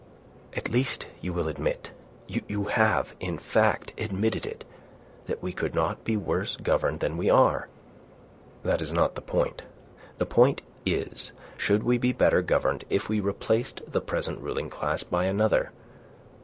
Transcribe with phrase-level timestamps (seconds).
[0.55, 1.91] "At least you will admit
[2.27, 4.63] you have, in fact, admitted it
[5.27, 7.67] that we could not be worse governed than we are?"
[8.63, 9.61] "That is not the point.
[10.17, 15.03] The point is should we be better governed if we replaced the present ruling class
[15.03, 15.69] by another?